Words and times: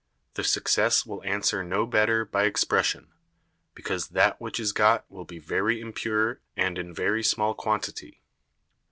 The 0.33 0.43
Success 0.43 1.05
will 1.05 1.21
answer 1.21 1.63
no 1.63 1.85
better 1.85 2.25
by 2.25 2.45
Expression, 2.45 3.13
because 3.75 4.07
that 4.07 4.41
which 4.41 4.59
is 4.59 4.71
got 4.71 5.05
will 5.11 5.25
be 5.25 5.37
very 5.37 5.79
impure 5.79 6.41
and 6.57 6.79
in 6.79 6.91
very 6.91 7.21
small 7.23 7.53
Quantity. 7.53 8.19